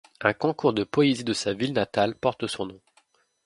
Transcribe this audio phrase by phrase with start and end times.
[0.21, 2.81] Un concours de poésie de sa ville natale porte son nom.